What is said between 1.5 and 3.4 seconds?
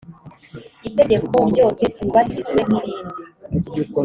ryose ryubahirizwe nkirindi.